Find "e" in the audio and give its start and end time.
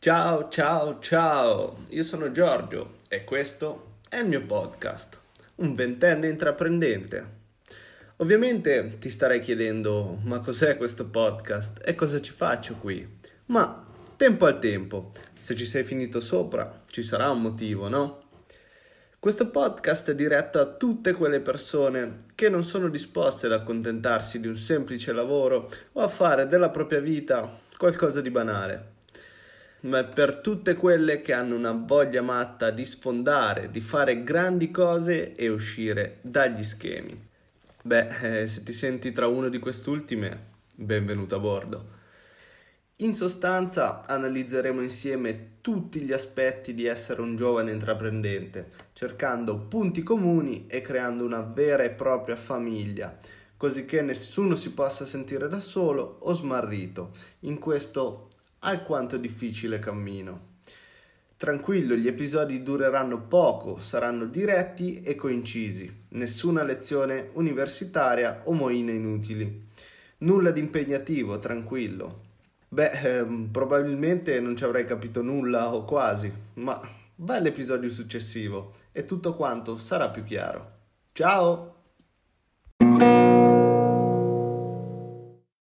3.08-3.24, 11.84-11.96, 35.34-35.48, 50.66-50.80, 51.84-51.90, 65.02-65.14, 78.90-79.04